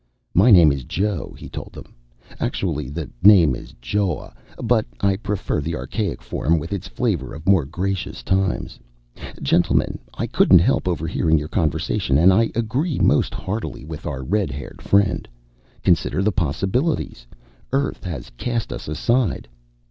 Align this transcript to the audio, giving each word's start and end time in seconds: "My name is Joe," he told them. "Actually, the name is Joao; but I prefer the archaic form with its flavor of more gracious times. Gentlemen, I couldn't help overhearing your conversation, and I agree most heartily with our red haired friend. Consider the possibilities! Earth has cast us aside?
"My 0.33 0.49
name 0.49 0.71
is 0.71 0.83
Joe," 0.83 1.35
he 1.37 1.47
told 1.47 1.73
them. 1.73 1.93
"Actually, 2.39 2.89
the 2.89 3.07
name 3.21 3.53
is 3.53 3.75
Joao; 3.83 4.33
but 4.57 4.87
I 4.99 5.15
prefer 5.17 5.61
the 5.61 5.75
archaic 5.75 6.23
form 6.23 6.57
with 6.57 6.73
its 6.73 6.87
flavor 6.87 7.35
of 7.35 7.45
more 7.47 7.65
gracious 7.65 8.23
times. 8.23 8.79
Gentlemen, 9.43 9.99
I 10.15 10.25
couldn't 10.25 10.57
help 10.57 10.87
overhearing 10.87 11.37
your 11.37 11.49
conversation, 11.49 12.17
and 12.17 12.33
I 12.33 12.49
agree 12.55 12.97
most 12.97 13.35
heartily 13.35 13.85
with 13.85 14.07
our 14.07 14.23
red 14.23 14.49
haired 14.49 14.81
friend. 14.81 15.27
Consider 15.83 16.23
the 16.23 16.31
possibilities! 16.31 17.27
Earth 17.71 18.03
has 18.03 18.31
cast 18.39 18.73
us 18.73 18.87
aside? 18.87 19.47